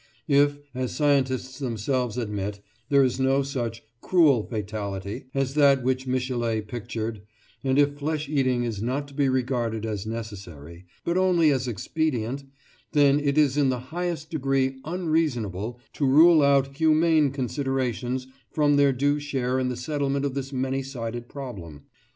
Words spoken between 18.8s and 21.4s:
due share in the settlement of this many sided